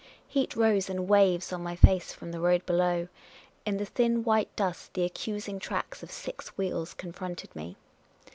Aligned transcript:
Heat 0.27 0.55
rose 0.55 0.89
in 0.89 1.05
waves 1.05 1.53
on 1.53 1.61
my 1.61 1.75
face 1.75 2.11
from 2.11 2.31
the 2.31 2.39
road 2.39 2.65
below; 2.65 3.07
in 3.67 3.77
the 3.77 3.85
thin 3.85 4.23
white 4.23 4.49
dust 4.55 4.95
the 4.95 5.03
accusing 5.03 5.59
tracks 5.59 6.01
of 6.01 6.09
six 6.09 6.47
wheels 6.57 6.95
confronted 6.95 7.55
me. 7.55 7.77